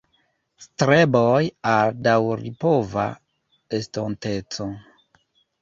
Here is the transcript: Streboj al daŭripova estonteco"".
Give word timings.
Streboj 0.65 1.41
al 1.73 1.93
daŭripova 2.09 3.05
estonteco"". 3.81 4.69